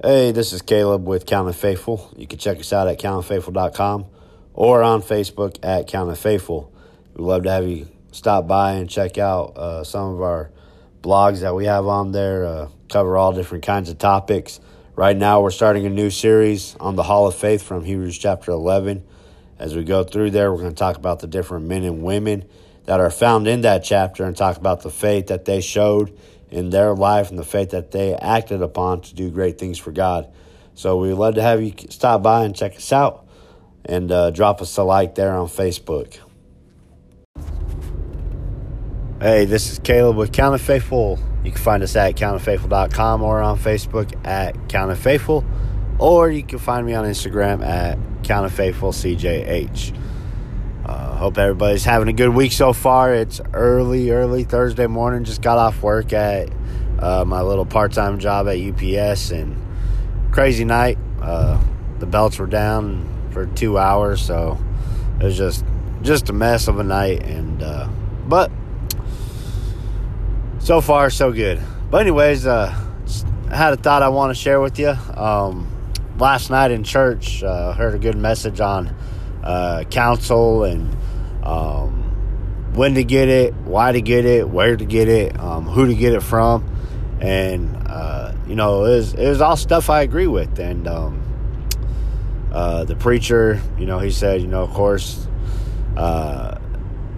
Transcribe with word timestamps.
Hey, 0.00 0.30
this 0.30 0.52
is 0.52 0.62
Caleb 0.62 1.08
with 1.08 1.26
Count 1.26 1.48
of 1.48 1.56
Faithful. 1.56 2.14
You 2.16 2.28
can 2.28 2.38
check 2.38 2.60
us 2.60 2.72
out 2.72 2.86
at 2.86 3.00
countfaithful.com 3.00 4.06
or 4.54 4.80
on 4.84 5.02
Facebook 5.02 5.58
at 5.60 5.88
Count 5.88 6.16
Faithful. 6.16 6.72
We'd 7.14 7.24
love 7.24 7.42
to 7.42 7.50
have 7.50 7.66
you 7.66 7.88
stop 8.12 8.46
by 8.46 8.74
and 8.74 8.88
check 8.88 9.18
out 9.18 9.56
uh, 9.56 9.82
some 9.82 10.14
of 10.14 10.22
our 10.22 10.52
blogs 11.02 11.40
that 11.40 11.56
we 11.56 11.64
have 11.64 11.88
on 11.88 12.12
there. 12.12 12.46
Uh, 12.46 12.68
cover 12.88 13.16
all 13.16 13.32
different 13.32 13.64
kinds 13.64 13.90
of 13.90 13.98
topics. 13.98 14.60
Right 14.94 15.16
now, 15.16 15.40
we're 15.40 15.50
starting 15.50 15.84
a 15.84 15.90
new 15.90 16.10
series 16.10 16.76
on 16.78 16.94
the 16.94 17.02
Hall 17.02 17.26
of 17.26 17.34
Faith 17.34 17.64
from 17.64 17.82
Hebrews 17.82 18.18
chapter 18.18 18.52
11. 18.52 19.02
As 19.58 19.74
we 19.74 19.82
go 19.82 20.04
through 20.04 20.30
there, 20.30 20.52
we're 20.52 20.60
going 20.60 20.70
to 20.70 20.78
talk 20.78 20.96
about 20.96 21.18
the 21.18 21.26
different 21.26 21.66
men 21.66 21.82
and 21.82 22.04
women 22.04 22.44
that 22.84 23.00
are 23.00 23.10
found 23.10 23.48
in 23.48 23.62
that 23.62 23.82
chapter 23.82 24.22
and 24.22 24.36
talk 24.36 24.58
about 24.58 24.82
the 24.82 24.90
faith 24.90 25.26
that 25.26 25.44
they 25.44 25.60
showed 25.60 26.16
in 26.50 26.70
their 26.70 26.94
life 26.94 27.30
and 27.30 27.38
the 27.38 27.44
faith 27.44 27.70
that 27.70 27.90
they 27.90 28.14
acted 28.14 28.62
upon 28.62 29.00
to 29.02 29.14
do 29.14 29.30
great 29.30 29.58
things 29.58 29.78
for 29.78 29.92
God. 29.92 30.28
So 30.74 30.98
we'd 30.98 31.14
love 31.14 31.34
to 31.34 31.42
have 31.42 31.62
you 31.62 31.72
stop 31.90 32.22
by 32.22 32.44
and 32.44 32.54
check 32.54 32.76
us 32.76 32.92
out 32.92 33.26
and 33.84 34.10
uh, 34.12 34.30
drop 34.30 34.60
us 34.62 34.76
a 34.76 34.82
like 34.82 35.14
there 35.14 35.36
on 35.36 35.48
Facebook. 35.48 36.18
Hey, 39.20 39.46
this 39.46 39.72
is 39.72 39.80
Caleb 39.80 40.16
with 40.16 40.32
Count 40.32 40.54
of 40.54 40.60
Faithful. 40.60 41.18
You 41.42 41.50
can 41.50 41.60
find 41.60 41.82
us 41.82 41.96
at 41.96 42.14
countfaithful.com 42.14 43.22
or 43.22 43.42
on 43.42 43.58
Facebook 43.58 44.14
at 44.24 44.68
Count 44.68 44.92
of 44.92 44.98
Faithful, 44.98 45.44
or 45.98 46.30
you 46.30 46.44
can 46.44 46.60
find 46.60 46.86
me 46.86 46.94
on 46.94 47.04
Instagram 47.04 47.66
at 47.66 47.98
Count 48.22 48.52
Faithful 48.52 48.92
CJH. 48.92 49.92
Uh, 49.92 49.98
hope 51.18 51.36
everybody's 51.36 51.84
having 51.84 52.06
a 52.06 52.12
good 52.12 52.28
week 52.28 52.52
so 52.52 52.72
far. 52.72 53.12
It's 53.12 53.40
early, 53.52 54.12
early 54.12 54.44
Thursday 54.44 54.86
morning. 54.86 55.24
Just 55.24 55.42
got 55.42 55.58
off 55.58 55.82
work 55.82 56.12
at 56.12 56.48
uh, 57.00 57.24
my 57.24 57.42
little 57.42 57.66
part 57.66 57.92
time 57.92 58.20
job 58.20 58.46
at 58.46 58.56
UPS 58.56 59.32
and 59.32 59.56
crazy 60.30 60.64
night. 60.64 60.96
Uh, 61.20 61.60
the 61.98 62.06
belts 62.06 62.38
were 62.38 62.46
down 62.46 63.04
for 63.32 63.46
two 63.46 63.78
hours, 63.78 64.22
so 64.22 64.58
it 65.20 65.24
was 65.24 65.36
just 65.36 65.64
just 66.02 66.30
a 66.30 66.32
mess 66.32 66.68
of 66.68 66.78
a 66.78 66.84
night. 66.84 67.24
And 67.24 67.64
uh, 67.64 67.88
but 68.28 68.52
so 70.60 70.80
far 70.80 71.10
so 71.10 71.32
good. 71.32 71.60
But 71.90 72.02
anyways, 72.02 72.46
uh, 72.46 72.72
I 73.50 73.56
had 73.56 73.72
a 73.72 73.76
thought 73.76 74.04
I 74.04 74.08
want 74.08 74.30
to 74.30 74.40
share 74.40 74.60
with 74.60 74.78
you. 74.78 74.90
Um, 75.16 75.68
last 76.16 76.48
night 76.48 76.70
in 76.70 76.84
church, 76.84 77.42
uh, 77.42 77.72
heard 77.72 77.96
a 77.96 77.98
good 77.98 78.16
message 78.16 78.60
on 78.60 78.94
uh, 79.42 79.84
counsel 79.90 80.64
and 80.64 80.96
um, 81.42 82.72
when 82.74 82.94
to 82.94 83.04
get 83.04 83.28
it, 83.28 83.54
why 83.54 83.92
to 83.92 84.00
get 84.00 84.24
it, 84.24 84.48
where 84.48 84.76
to 84.76 84.84
get 84.84 85.08
it, 85.08 85.38
um, 85.40 85.64
who 85.64 85.86
to 85.86 85.94
get 85.94 86.12
it 86.12 86.22
from, 86.22 86.64
and 87.20 87.76
uh, 87.86 88.32
you 88.46 88.54
know 88.54 88.84
it 88.84 88.90
was, 88.90 89.14
it 89.14 89.28
was 89.28 89.40
all 89.40 89.56
stuff 89.56 89.90
I 89.90 90.02
agree 90.02 90.26
with. 90.26 90.58
And 90.58 90.86
um, 90.86 91.22
uh, 92.52 92.84
the 92.84 92.96
preacher, 92.96 93.60
you 93.78 93.86
know, 93.86 93.98
he 93.98 94.10
said, 94.10 94.40
you 94.40 94.48
know, 94.48 94.62
of 94.62 94.70
course, 94.70 95.26
uh, 95.96 96.58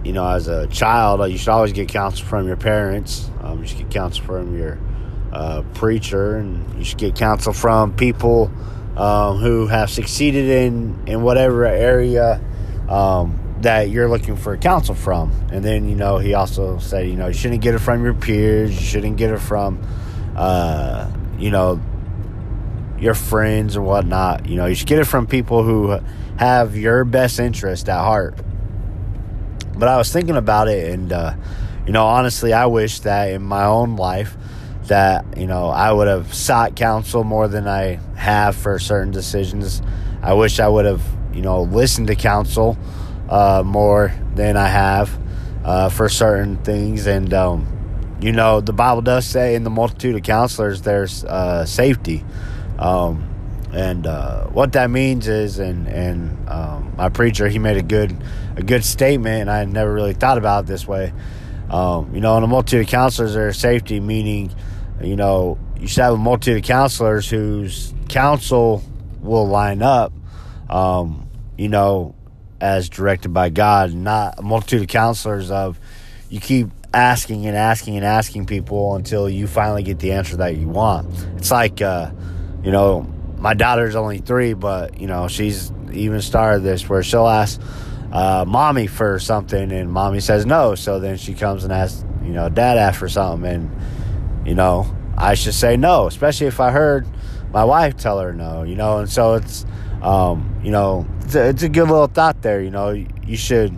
you 0.03 0.13
know, 0.13 0.27
as 0.27 0.47
a 0.47 0.67
child, 0.67 1.21
uh, 1.21 1.25
you 1.25 1.37
should 1.37 1.49
always 1.49 1.73
get 1.73 1.89
counsel 1.89 2.25
from 2.25 2.47
your 2.47 2.57
parents. 2.57 3.29
Um, 3.41 3.61
you 3.61 3.67
should 3.67 3.77
get 3.77 3.91
counsel 3.91 4.25
from 4.25 4.57
your 4.57 4.79
uh, 5.31 5.61
preacher, 5.73 6.37
and 6.37 6.77
you 6.77 6.83
should 6.83 6.97
get 6.97 7.15
counsel 7.15 7.53
from 7.53 7.93
people 7.95 8.51
um, 8.95 9.37
who 9.37 9.67
have 9.67 9.89
succeeded 9.89 10.47
in 10.47 11.01
in 11.07 11.21
whatever 11.21 11.65
area 11.65 12.41
um, 12.89 13.39
that 13.61 13.89
you're 13.89 14.09
looking 14.09 14.35
for 14.35 14.55
counsel 14.57 14.95
from. 14.95 15.31
And 15.51 15.63
then 15.63 15.87
you 15.87 15.95
know 15.95 16.17
he 16.17 16.33
also 16.33 16.79
said 16.79 17.07
you 17.07 17.15
know 17.15 17.27
you 17.27 17.33
shouldn't 17.33 17.61
get 17.61 17.75
it 17.75 17.79
from 17.79 18.03
your 18.03 18.13
peers. 18.13 18.73
You 18.73 18.85
shouldn't 18.85 19.17
get 19.17 19.31
it 19.31 19.39
from 19.39 19.81
uh, 20.35 21.09
you 21.37 21.51
know 21.51 21.81
your 22.99 23.13
friends 23.13 23.75
or 23.75 23.81
whatnot. 23.81 24.45
You 24.45 24.57
know 24.57 24.65
you 24.65 24.75
should 24.75 24.87
get 24.87 24.99
it 24.99 25.05
from 25.05 25.27
people 25.27 25.63
who 25.63 25.99
have 26.37 26.75
your 26.75 27.03
best 27.05 27.39
interest 27.39 27.87
at 27.87 27.99
heart. 27.99 28.35
But 29.77 29.87
I 29.87 29.97
was 29.97 30.11
thinking 30.11 30.35
about 30.35 30.67
it, 30.67 30.93
and 30.93 31.11
uh, 31.11 31.33
you 31.85 31.93
know 31.93 32.05
honestly, 32.05 32.53
I 32.53 32.65
wish 32.65 32.99
that 33.01 33.29
in 33.29 33.41
my 33.41 33.63
own 33.63 33.95
life 33.95 34.35
that 34.91 35.37
you 35.37 35.47
know 35.47 35.69
I 35.69 35.89
would 35.89 36.09
have 36.09 36.33
sought 36.33 36.75
counsel 36.75 37.23
more 37.23 37.47
than 37.47 37.65
I 37.65 37.97
have 38.15 38.57
for 38.57 38.77
certain 38.77 39.11
decisions. 39.11 39.81
I 40.21 40.33
wish 40.33 40.59
I 40.59 40.67
would 40.67 40.83
have 40.83 41.01
you 41.33 41.41
know 41.41 41.61
listened 41.61 42.07
to 42.07 42.15
counsel 42.15 42.77
uh, 43.29 43.63
more 43.65 44.13
than 44.35 44.57
I 44.57 44.67
have 44.67 45.17
uh, 45.63 45.87
for 45.87 46.09
certain 46.09 46.57
things, 46.57 47.07
and 47.07 47.33
um, 47.33 48.17
you 48.19 48.33
know 48.33 48.59
the 48.59 48.73
Bible 48.73 49.01
does 49.01 49.25
say 49.25 49.55
in 49.55 49.63
the 49.63 49.69
multitude 49.69 50.15
of 50.15 50.23
counselors 50.23 50.81
there's 50.81 51.23
uh, 51.23 51.65
safety. 51.65 52.25
Um, 52.77 53.29
and 53.71 54.05
uh, 54.05 54.47
what 54.47 54.73
that 54.73 54.89
means 54.91 55.29
is, 55.29 55.57
and 55.59 55.87
and 55.87 56.49
um, 56.49 56.93
my 56.97 57.07
preacher 57.07 57.47
he 57.47 57.59
made 57.59 57.77
a 57.77 57.81
good 57.81 58.13
a 58.57 58.61
good 58.61 58.83
statement, 58.83 59.43
and 59.43 59.49
I 59.49 59.63
never 59.63 59.93
really 59.93 60.15
thought 60.15 60.37
about 60.37 60.65
it 60.65 60.67
this 60.67 60.85
way. 60.85 61.13
Um, 61.69 62.13
you 62.13 62.19
know, 62.19 62.35
in 62.35 62.43
a 62.43 62.47
multitude 62.47 62.81
of 62.81 62.87
counselors, 62.87 63.33
there's 63.33 63.57
safety, 63.57 64.01
meaning 64.01 64.53
you 65.05 65.15
know, 65.15 65.57
you 65.79 65.87
should 65.87 66.03
have 66.03 66.13
a 66.13 66.17
multitude 66.17 66.57
of 66.57 66.63
counselors 66.63 67.29
whose 67.29 67.93
counsel 68.09 68.83
will 69.21 69.47
line 69.47 69.81
up, 69.81 70.13
um, 70.69 71.27
you 71.57 71.69
know, 71.69 72.15
as 72.59 72.89
directed 72.89 73.29
by 73.29 73.49
God, 73.49 73.93
not 73.93 74.39
a 74.39 74.41
multitude 74.41 74.81
of 74.81 74.87
counselors 74.87 75.49
of 75.49 75.79
you 76.29 76.39
keep 76.39 76.69
asking 76.93 77.45
and 77.47 77.57
asking 77.57 77.95
and 77.95 78.05
asking 78.05 78.45
people 78.45 78.95
until 78.95 79.29
you 79.29 79.47
finally 79.47 79.83
get 79.83 79.99
the 79.99 80.11
answer 80.11 80.37
that 80.37 80.57
you 80.57 80.67
want. 80.67 81.07
It's 81.37 81.51
like, 81.51 81.81
uh, 81.81 82.11
you 82.63 82.71
know, 82.71 83.01
my 83.37 83.53
daughter's 83.53 83.95
only 83.95 84.19
three, 84.19 84.53
but, 84.53 84.99
you 84.99 85.07
know, 85.07 85.27
she's 85.27 85.71
even 85.91 86.21
started 86.21 86.61
this 86.61 86.87
where 86.87 87.01
she'll 87.01 87.27
ask 87.27 87.59
uh, 88.11 88.45
mommy 88.47 88.87
for 88.87 89.19
something 89.19 89.71
and 89.71 89.91
mommy 89.91 90.19
says 90.19 90.45
no. 90.45 90.75
So 90.75 90.99
then 90.99 91.17
she 91.17 91.33
comes 91.33 91.63
and 91.63 91.73
asks, 91.73 92.05
you 92.23 92.33
know, 92.33 92.49
dad 92.49 92.77
asks 92.77 92.99
for 92.99 93.09
something 93.09 93.49
and, 93.49 93.71
you 94.45 94.55
know, 94.55 94.93
I 95.17 95.35
should 95.35 95.53
say 95.53 95.77
no, 95.77 96.07
especially 96.07 96.47
if 96.47 96.59
I 96.59 96.71
heard 96.71 97.07
my 97.51 97.63
wife 97.63 97.97
tell 97.97 98.19
her 98.19 98.33
no, 98.33 98.63
you 98.63 98.75
know, 98.75 98.99
and 98.99 99.09
so 99.09 99.35
it's, 99.35 99.65
um, 100.01 100.59
you 100.63 100.71
know, 100.71 101.05
it's 101.21 101.35
a, 101.35 101.49
it's 101.49 101.63
a, 101.63 101.69
good 101.69 101.87
little 101.87 102.07
thought 102.07 102.41
there, 102.41 102.61
you 102.61 102.71
know, 102.71 102.89
you 102.89 103.37
should 103.37 103.77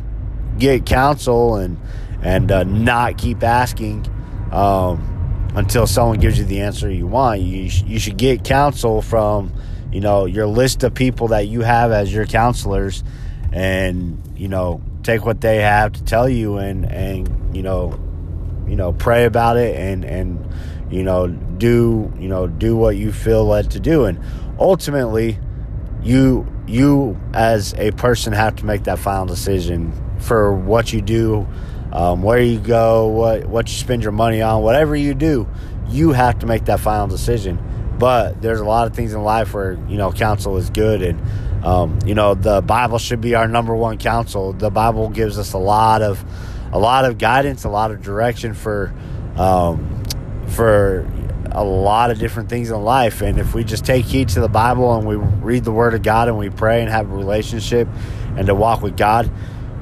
get 0.57 0.85
counsel 0.85 1.55
and, 1.55 1.77
and 2.21 2.51
uh, 2.51 2.63
not 2.63 3.17
keep 3.17 3.43
asking 3.43 4.05
um, 4.51 5.51
until 5.55 5.87
someone 5.87 6.19
gives 6.19 6.37
you 6.37 6.45
the 6.45 6.61
answer 6.61 6.89
you 6.89 7.07
want. 7.07 7.41
You, 7.41 7.63
you 7.85 7.99
should 7.99 8.17
get 8.17 8.43
counsel 8.43 9.01
from, 9.01 9.53
you 9.91 9.99
know, 9.99 10.25
your 10.25 10.47
list 10.47 10.83
of 10.83 10.93
people 10.93 11.29
that 11.29 11.47
you 11.47 11.61
have 11.61 11.91
as 11.91 12.13
your 12.13 12.25
counselors 12.25 13.03
and, 13.51 14.21
you 14.35 14.47
know, 14.47 14.81
take 15.03 15.25
what 15.25 15.41
they 15.41 15.57
have 15.57 15.93
to 15.93 16.03
tell 16.03 16.29
you 16.29 16.57
and, 16.57 16.85
and, 16.85 17.55
you 17.55 17.63
know, 17.63 17.99
you 18.67 18.75
know, 18.75 18.93
pray 18.93 19.25
about 19.25 19.57
it 19.57 19.75
and, 19.75 20.03
and, 20.05 20.47
you 20.89 21.03
know, 21.03 21.27
do, 21.27 22.11
you 22.19 22.27
know, 22.27 22.47
do 22.47 22.75
what 22.75 22.95
you 22.95 23.11
feel 23.11 23.45
led 23.45 23.71
to 23.71 23.79
do. 23.79 24.05
And 24.05 24.19
ultimately, 24.59 25.39
you, 26.01 26.47
you 26.67 27.19
as 27.33 27.73
a 27.77 27.91
person 27.91 28.33
have 28.33 28.55
to 28.57 28.65
make 28.65 28.83
that 28.83 28.99
final 28.99 29.25
decision 29.25 29.91
for 30.19 30.53
what 30.53 30.93
you 30.93 31.01
do, 31.01 31.47
um, 31.91 32.23
where 32.23 32.39
you 32.39 32.59
go, 32.59 33.07
what, 33.07 33.45
what 33.45 33.67
you 33.67 33.75
spend 33.75 34.03
your 34.03 34.11
money 34.11 34.41
on, 34.41 34.61
whatever 34.63 34.95
you 34.95 35.13
do, 35.13 35.47
you 35.89 36.11
have 36.11 36.39
to 36.39 36.45
make 36.45 36.65
that 36.65 36.79
final 36.79 37.07
decision. 37.07 37.59
But 37.99 38.41
there's 38.41 38.59
a 38.59 38.65
lot 38.65 38.87
of 38.87 38.95
things 38.95 39.13
in 39.13 39.23
life 39.23 39.53
where, 39.53 39.73
you 39.87 39.97
know, 39.97 40.11
counsel 40.11 40.57
is 40.57 40.69
good 40.69 41.01
and, 41.01 41.65
um, 41.65 41.99
you 42.05 42.15
know, 42.15 42.33
the 42.33 42.61
Bible 42.61 42.97
should 42.97 43.21
be 43.21 43.35
our 43.35 43.47
number 43.47 43.75
one 43.75 43.97
counsel. 43.97 44.51
The 44.53 44.69
Bible 44.69 45.09
gives 45.09 45.37
us 45.37 45.53
a 45.53 45.57
lot 45.57 46.01
of, 46.01 46.23
a 46.73 46.79
lot 46.79 47.05
of 47.05 47.19
guidance, 47.19 47.63
a 47.63 47.69
lot 47.69 47.91
of 47.91 48.01
direction 48.01 48.55
for 48.55 48.91
um, 49.37 50.03
for 50.47 51.07
a 51.51 51.63
lot 51.63 52.09
of 52.09 52.17
different 52.17 52.49
things 52.49 52.71
in 52.71 52.83
life. 52.83 53.21
And 53.21 53.39
if 53.39 53.53
we 53.53 53.63
just 53.63 53.85
take 53.85 54.05
heed 54.05 54.29
to 54.29 54.41
the 54.41 54.49
Bible 54.49 54.95
and 54.97 55.07
we 55.07 55.15
read 55.15 55.63
the 55.63 55.71
Word 55.71 55.93
of 55.93 56.01
God 56.01 56.27
and 56.27 56.37
we 56.37 56.49
pray 56.49 56.81
and 56.81 56.89
have 56.89 57.09
a 57.11 57.15
relationship 57.15 57.87
and 58.35 58.47
to 58.47 58.55
walk 58.55 58.81
with 58.81 58.97
God, 58.97 59.31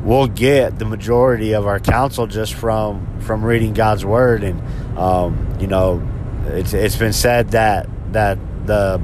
we'll 0.04 0.28
get 0.28 0.78
the 0.80 0.86
majority 0.86 1.54
of 1.54 1.66
our 1.66 1.80
counsel 1.80 2.28
just 2.28 2.54
from 2.54 3.22
from 3.22 3.44
reading 3.44 3.74
God's 3.74 4.04
Word. 4.04 4.44
And 4.44 4.62
um, 4.98 5.58
you 5.62 5.68
know, 5.68 6.06
it's 6.48 6.74
it's 6.74 6.98
been 6.98 7.14
said 7.14 7.52
that 7.52 7.88
that 8.12 8.38
the 8.66 9.02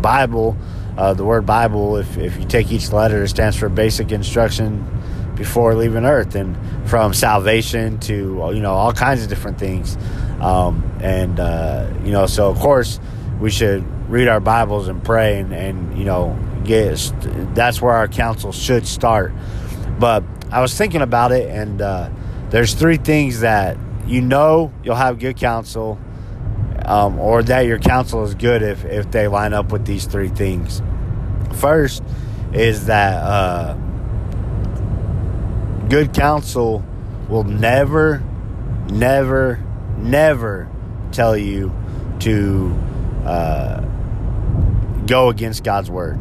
Bible, 0.00 0.56
uh, 0.96 1.14
the 1.14 1.24
word 1.24 1.46
Bible, 1.46 1.98
if 1.98 2.18
if 2.18 2.36
you 2.36 2.44
take 2.46 2.72
each 2.72 2.90
letter, 2.90 3.22
it 3.22 3.28
stands 3.28 3.56
for 3.56 3.68
basic 3.68 4.10
instruction 4.10 4.97
before 5.38 5.74
leaving 5.74 6.04
earth 6.04 6.34
and 6.34 6.56
from 6.88 7.14
salvation 7.14 7.98
to 8.00 8.50
you 8.52 8.60
know 8.60 8.72
all 8.72 8.92
kinds 8.92 9.22
of 9.22 9.28
different 9.28 9.58
things 9.58 9.96
um, 10.40 10.84
and 11.00 11.40
uh, 11.40 11.90
you 12.04 12.10
know 12.10 12.26
so 12.26 12.50
of 12.50 12.58
course 12.58 13.00
we 13.40 13.50
should 13.50 13.84
read 14.10 14.28
our 14.28 14.40
bibles 14.40 14.88
and 14.88 15.02
pray 15.02 15.38
and, 15.38 15.54
and 15.54 15.96
you 15.96 16.04
know 16.04 16.36
get 16.64 16.98
that's 17.54 17.80
where 17.80 17.94
our 17.94 18.08
counsel 18.08 18.52
should 18.52 18.86
start 18.86 19.32
but 19.98 20.24
i 20.50 20.60
was 20.60 20.76
thinking 20.76 21.00
about 21.00 21.32
it 21.32 21.48
and 21.48 21.80
uh, 21.80 22.10
there's 22.50 22.74
three 22.74 22.96
things 22.96 23.40
that 23.40 23.78
you 24.06 24.20
know 24.20 24.72
you'll 24.82 24.96
have 24.96 25.18
good 25.18 25.36
counsel 25.36 25.98
um, 26.88 27.18
or 27.18 27.42
that 27.42 27.66
your 27.66 27.78
counsel 27.78 28.24
is 28.24 28.34
good 28.34 28.62
if, 28.62 28.84
if 28.86 29.10
they 29.10 29.28
line 29.28 29.52
up 29.52 29.70
with 29.70 29.84
these 29.84 30.06
three 30.06 30.28
things. 30.28 30.82
First 31.54 32.02
is 32.52 32.86
that 32.86 33.22
uh, 33.22 33.76
good 35.88 36.12
counsel 36.12 36.84
will 37.28 37.44
never, 37.44 38.22
never, 38.90 39.62
never 39.96 40.68
tell 41.12 41.36
you 41.36 41.72
to 42.20 42.76
uh, 43.24 43.80
go 45.06 45.28
against 45.28 45.64
God's 45.64 45.90
word. 45.90 46.18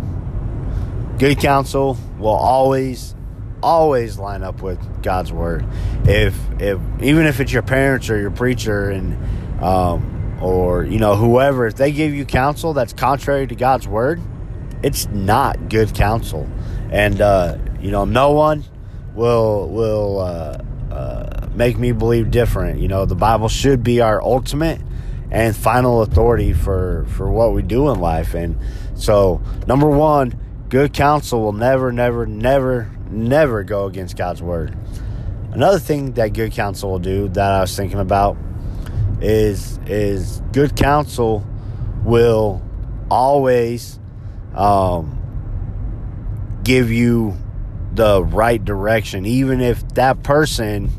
Good 1.19 1.39
counsel 1.39 1.97
will 2.17 2.29
always, 2.29 3.15
always 3.61 4.17
line 4.17 4.43
up 4.43 4.61
with 4.61 5.01
God's 5.01 5.33
word. 5.33 5.65
If 6.05 6.37
if 6.59 6.79
even 7.01 7.25
if 7.25 7.39
it's 7.39 7.51
your 7.51 7.63
parents 7.63 8.09
or 8.09 8.19
your 8.19 8.31
preacher 8.31 8.89
and 8.89 9.61
um, 9.61 10.37
or 10.41 10.83
you 10.83 10.99
know 10.99 11.15
whoever, 11.15 11.65
if 11.65 11.75
they 11.75 11.91
give 11.91 12.13
you 12.13 12.23
counsel 12.23 12.73
that's 12.73 12.93
contrary 12.93 13.47
to 13.47 13.55
God's 13.55 13.87
word, 13.87 14.21
it's 14.83 15.07
not 15.07 15.69
good 15.69 15.95
counsel. 15.95 16.47
And 16.91 17.19
uh, 17.19 17.57
you 17.81 17.89
know, 17.91 18.05
no 18.05 18.31
one 18.31 18.63
will 19.17 19.67
will 19.67 20.19
uh, 20.19 20.57
uh, 20.91 21.47
make 21.55 21.77
me 21.77 21.91
believe 21.91 22.31
different. 22.31 22.79
You 22.79 22.87
know, 22.87 23.05
the 23.05 23.15
Bible 23.15 23.49
should 23.49 23.83
be 23.83 23.99
our 23.99 24.21
ultimate 24.21 24.79
and 25.31 25.55
final 25.55 26.03
authority 26.03 26.53
for 26.53 27.05
for 27.09 27.29
what 27.29 27.51
we 27.51 27.63
do 27.63 27.89
in 27.89 27.99
life. 27.99 28.35
And 28.35 28.57
so, 28.93 29.41
number 29.65 29.89
one, 29.89 30.39
good 30.69 30.93
counsel 30.93 31.41
will 31.41 31.51
never, 31.51 31.91
never, 31.91 32.25
never, 32.25 32.91
never 33.09 33.63
go 33.63 33.87
against 33.87 34.15
God's 34.15 34.41
word. 34.41 34.77
Another 35.51 35.79
thing 35.79 36.13
that 36.13 36.33
good 36.33 36.51
counsel 36.51 36.91
will 36.91 36.99
do 36.99 37.27
that 37.29 37.51
I 37.51 37.61
was 37.61 37.75
thinking 37.75 37.99
about 37.99 38.37
is 39.19 39.79
is 39.87 40.41
good 40.51 40.75
counsel 40.75 41.43
will 42.03 42.61
always 43.09 43.99
um, 44.53 45.17
give 46.63 46.91
you 46.91 47.35
the 47.97 48.23
right 48.23 48.63
direction, 48.63 49.25
even 49.25 49.59
if 49.59 49.87
that 49.95 50.23
person 50.23 50.89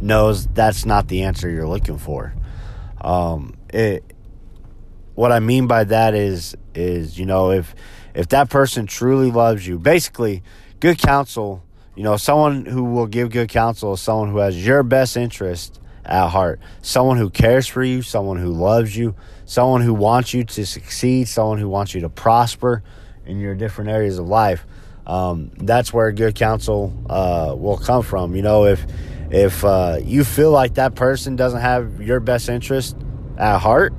knows 0.00 0.46
that's 0.46 0.86
not 0.86 1.08
the 1.08 1.24
answer 1.24 1.50
you're 1.50 1.68
looking 1.68 1.98
for. 1.98 2.34
Um, 3.00 3.56
it, 3.68 4.04
what 5.14 5.32
I 5.32 5.40
mean 5.40 5.66
by 5.66 5.84
that 5.84 6.14
is 6.14 6.56
is 6.74 7.18
you 7.18 7.26
know 7.26 7.50
if 7.50 7.74
if 8.14 8.28
that 8.28 8.48
person 8.48 8.86
truly 8.86 9.30
loves 9.30 9.66
you, 9.66 9.78
basically, 9.78 10.42
good 10.80 10.98
counsel. 10.98 11.62
You 11.96 12.04
know, 12.04 12.16
someone 12.16 12.64
who 12.64 12.84
will 12.84 13.06
give 13.06 13.30
good 13.30 13.48
counsel 13.48 13.94
is 13.94 14.00
someone 14.00 14.30
who 14.30 14.38
has 14.38 14.64
your 14.64 14.82
best 14.82 15.16
interest 15.16 15.80
at 16.04 16.28
heart. 16.28 16.60
Someone 16.82 17.18
who 17.18 17.30
cares 17.30 17.66
for 17.66 17.82
you, 17.82 18.02
someone 18.02 18.36
who 18.38 18.50
loves 18.50 18.96
you, 18.96 19.14
someone 19.44 19.80
who 19.80 19.94
wants 19.94 20.32
you 20.32 20.44
to 20.44 20.66
succeed, 20.66 21.28
someone 21.28 21.58
who 21.58 21.68
wants 21.68 21.94
you 21.94 22.00
to 22.02 22.08
prosper 22.08 22.82
in 23.26 23.38
your 23.38 23.54
different 23.54 23.90
areas 23.90 24.18
of 24.18 24.26
life. 24.26 24.66
Um, 25.06 25.50
that's 25.56 25.92
where 25.92 26.10
good 26.12 26.34
counsel 26.34 26.92
uh, 27.08 27.54
will 27.56 27.76
come 27.76 28.02
from. 28.02 28.34
You 28.34 28.42
know, 28.42 28.64
if 28.64 28.86
if 29.30 29.64
uh, 29.64 29.98
you 30.02 30.24
feel 30.24 30.50
like 30.50 30.74
that 30.74 30.94
person 30.94 31.36
doesn't 31.36 31.60
have 31.60 32.00
your 32.00 32.20
best 32.20 32.48
interest 32.48 32.96
at 33.36 33.58
heart, 33.58 33.92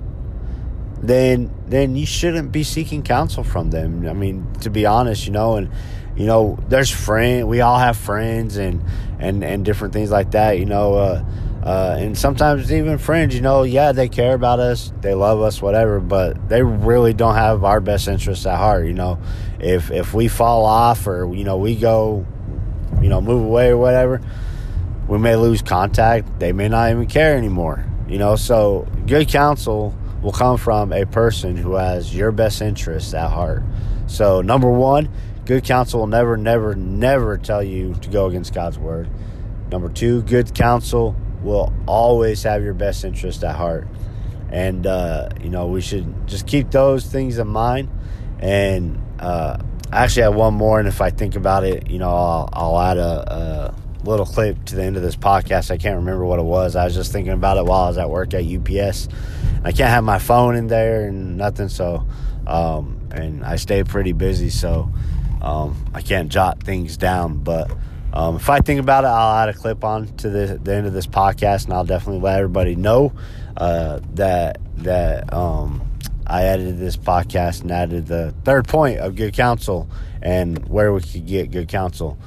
then 1.01 1.53
then 1.67 1.95
you 1.95 2.05
shouldn't 2.05 2.51
be 2.51 2.63
seeking 2.63 3.03
counsel 3.03 3.43
from 3.43 3.69
them. 3.69 4.07
I 4.07 4.13
mean, 4.13 4.51
to 4.61 4.69
be 4.69 4.85
honest, 4.85 5.25
you 5.25 5.31
know, 5.31 5.55
and 5.55 5.69
you 6.15 6.25
know, 6.25 6.57
there's 6.69 6.89
friend. 6.89 7.47
We 7.47 7.61
all 7.61 7.77
have 7.77 7.97
friends 7.97 8.57
and 8.57 8.83
and 9.19 9.43
and 9.43 9.65
different 9.65 9.93
things 9.93 10.11
like 10.11 10.31
that. 10.31 10.57
You 10.57 10.65
know, 10.65 10.95
uh, 10.95 11.25
uh, 11.65 11.97
and 11.97 12.15
sometimes 12.15 12.71
even 12.71 12.99
friends, 12.99 13.33
you 13.33 13.41
know, 13.41 13.63
yeah, 13.63 13.91
they 13.91 14.07
care 14.07 14.35
about 14.35 14.59
us, 14.59 14.93
they 15.01 15.15
love 15.15 15.41
us, 15.41 15.63
whatever, 15.63 15.99
but 15.99 16.47
they 16.47 16.61
really 16.61 17.11
don't 17.11 17.33
have 17.33 17.63
our 17.63 17.79
best 17.79 18.07
interests 18.07 18.45
at 18.45 18.57
heart. 18.57 18.85
You 18.85 18.93
know, 18.93 19.19
if 19.59 19.89
if 19.89 20.13
we 20.13 20.27
fall 20.27 20.65
off 20.65 21.07
or 21.07 21.33
you 21.33 21.43
know 21.43 21.57
we 21.57 21.75
go, 21.75 22.23
you 23.01 23.09
know, 23.09 23.19
move 23.19 23.43
away 23.43 23.69
or 23.69 23.77
whatever, 23.77 24.21
we 25.07 25.17
may 25.17 25.35
lose 25.35 25.63
contact. 25.63 26.39
They 26.39 26.51
may 26.51 26.67
not 26.67 26.91
even 26.91 27.07
care 27.07 27.35
anymore. 27.35 27.83
You 28.07 28.19
know, 28.19 28.35
so 28.35 28.87
good 29.07 29.27
counsel 29.27 29.95
will 30.21 30.31
come 30.31 30.57
from 30.57 30.93
a 30.93 31.05
person 31.05 31.57
who 31.57 31.73
has 31.73 32.15
your 32.15 32.31
best 32.31 32.61
interests 32.61 33.15
at 33.15 33.31
heart. 33.31 33.63
So 34.05 34.41
number 34.41 34.69
one, 34.69 35.09
good 35.45 35.63
counsel 35.63 36.01
will 36.01 36.07
never, 36.07 36.37
never, 36.37 36.75
never 36.75 37.39
tell 37.39 37.63
you 37.63 37.95
to 38.01 38.09
go 38.09 38.27
against 38.27 38.53
God's 38.53 38.77
word. 38.77 39.09
Number 39.71 39.89
two, 39.89 40.21
good 40.21 40.53
counsel 40.53 41.15
will 41.45 41.71
always 41.87 42.43
have 42.43 42.63
your 42.63 42.73
best 42.73 43.05
interest 43.05 43.43
at 43.43 43.55
heart. 43.55 43.87
And, 44.49 44.85
uh, 44.85 45.29
you 45.41 45.49
know, 45.49 45.67
we 45.67 45.81
should 45.81 46.27
just 46.27 46.47
keep 46.47 46.71
those 46.71 47.05
things 47.05 47.37
in 47.37 47.47
mind. 47.47 47.89
And 48.39 49.01
uh, 49.19 49.57
I 49.91 50.03
actually 50.03 50.23
have 50.23 50.35
one 50.35 50.53
more. 50.55 50.79
And 50.79 50.87
if 50.87 51.01
I 51.01 51.11
think 51.11 51.35
about 51.35 51.63
it, 51.63 51.89
you 51.89 51.99
know, 51.99 52.09
I'll, 52.09 52.49
I'll 52.51 52.79
add 52.79 52.97
a, 52.97 53.71
a, 53.71 53.75
little 54.03 54.25
clip 54.25 54.63
to 54.65 54.75
the 54.75 54.83
end 54.83 54.97
of 54.97 55.01
this 55.01 55.15
podcast. 55.15 55.71
I 55.71 55.77
can't 55.77 55.95
remember 55.95 56.25
what 56.25 56.37
it 56.37 56.45
was. 56.45 56.75
I 56.75 56.85
was 56.85 56.93
just 56.93 57.11
thinking 57.11 57.33
about 57.33 57.57
it 57.57 57.65
while 57.65 57.85
I 57.85 57.87
was 57.87 57.97
at 57.97 58.07
work 58.07 58.35
at 58.35 58.45
UPS. 58.45 59.09
I 59.63 59.71
can't 59.71 59.89
have 59.89 60.03
my 60.03 60.19
phone 60.19 60.55
in 60.55 60.67
there 60.67 61.07
and 61.07 61.37
nothing. 61.37 61.69
So, 61.69 62.05
um, 62.45 62.99
and 63.09 63.43
I 63.43 63.55
stay 63.55 63.83
pretty 63.83 64.11
busy. 64.11 64.51
So, 64.51 64.91
um, 65.41 65.83
I 65.91 66.03
can't 66.03 66.29
jot 66.29 66.61
things 66.61 66.97
down. 66.97 67.37
But, 67.37 67.71
um, 68.15 68.37
if 68.37 68.49
I 68.49 68.59
think 68.59 68.79
about 68.79 69.03
it, 69.03 69.07
I'll 69.07 69.43
add 69.43 69.49
a 69.49 69.53
clip 69.53 69.83
on 69.83 70.07
to 70.17 70.29
the, 70.29 70.57
the 70.57 70.73
end 70.73 70.87
of 70.87 70.93
this 70.93 71.05
podcast, 71.05 71.65
and 71.65 71.73
I'll 71.73 71.83
definitely 71.83 72.21
let 72.21 72.37
everybody 72.39 72.75
know 72.75 73.13
uh, 73.57 73.99
that 74.13 74.59
that 74.77 75.33
um, 75.33 75.85
I 76.25 76.43
added 76.43 76.79
this 76.79 76.95
podcast 76.95 77.61
and 77.61 77.71
added 77.71 78.07
the 78.07 78.33
third 78.43 78.67
point 78.67 78.99
of 78.99 79.15
good 79.15 79.33
counsel 79.33 79.89
and 80.21 80.65
where 80.67 80.93
we 80.93 81.01
could 81.01 81.25
get 81.25 81.51
good 81.51 81.67
counsel. 81.67 82.17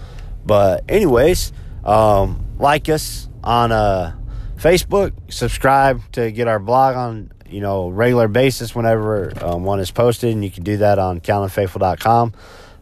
But 0.45 0.85
anyways, 0.89 1.53
um, 1.85 2.45
like 2.59 2.89
us 2.91 3.29
on 3.43 3.73
uh, 3.73 4.15
Facebook, 4.57 5.13
subscribe 5.33 6.03
to 6.13 6.31
get 6.31 6.49
our 6.49 6.59
blog 6.59 6.97
on 6.97 7.31
you 7.49 7.61
know 7.61 7.89
regular 7.89 8.29
basis 8.29 8.75
whenever 8.75 9.33
um, 9.43 9.65
one 9.65 9.81
is 9.81 9.91
posted, 9.91 10.35
and 10.35 10.45
you 10.45 10.51
can 10.51 10.65
do 10.65 10.77
that 10.79 10.99
on 10.99 11.21
CalvinFaithful.com. 11.21 12.35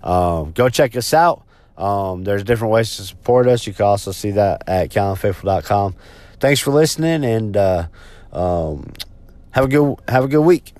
Um, 0.02 0.52
go 0.52 0.68
check 0.68 0.96
us 0.96 1.14
out. 1.14 1.45
Um, 1.76 2.24
there's 2.24 2.44
different 2.44 2.72
ways 2.72 2.96
to 2.96 3.02
support 3.02 3.46
us. 3.48 3.66
You 3.66 3.72
can 3.72 3.86
also 3.86 4.12
see 4.12 4.30
that 4.32 4.62
at 4.66 4.90
calvinfaithful.com. 4.90 5.94
Thanks 6.40 6.60
for 6.60 6.70
listening, 6.70 7.24
and 7.24 7.56
uh, 7.56 7.88
um, 8.32 8.92
have 9.50 9.64
a 9.64 9.68
good 9.68 9.96
have 10.08 10.24
a 10.24 10.28
good 10.28 10.42
week. 10.42 10.72